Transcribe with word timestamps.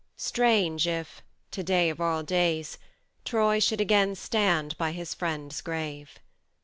Strange 0.17 0.87
if, 0.87 1.21
to 1.51 1.61
day 1.61 1.87
of 1.87 2.01
all 2.01 2.23
days, 2.23 2.79
Troy 3.23 3.59
should 3.59 3.79
again 3.79 4.15
stand 4.15 4.75
by 4.79 4.93
his 4.93 5.13
friend's 5.13 5.61
grave. 5.61 6.17